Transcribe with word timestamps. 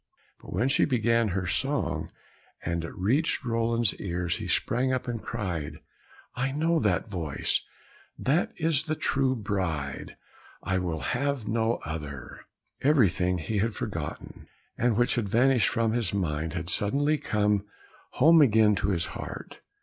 But 0.39 0.51
when 0.51 0.67
she 0.67 0.85
began 0.85 1.27
her 1.27 1.45
song, 1.45 2.09
and 2.65 2.83
it 2.83 2.95
reached 2.95 3.45
Roland's 3.45 3.93
ears, 4.01 4.37
he 4.37 4.47
sprang 4.47 4.91
up 4.91 5.07
and 5.07 5.21
cried, 5.21 5.77
"I 6.33 6.51
know 6.51 6.79
the 6.79 7.01
voice, 7.01 7.61
that 8.17 8.51
is 8.55 8.85
the 8.85 8.95
true 8.95 9.35
bride, 9.35 10.15
I 10.63 10.79
will 10.79 11.01
have 11.13 11.47
no 11.47 11.75
other!" 11.85 12.45
Everything 12.81 13.37
he 13.37 13.59
had 13.59 13.75
forgotten, 13.75 14.47
and 14.75 14.97
which 14.97 15.13
had 15.13 15.29
vanished 15.29 15.69
from 15.69 15.91
his 15.91 16.15
mind, 16.15 16.53
had 16.53 16.71
suddenly 16.71 17.19
come 17.19 17.67
home 18.13 18.41
again 18.41 18.73
to 18.77 18.87
his 18.89 19.05
heart. 19.13 19.61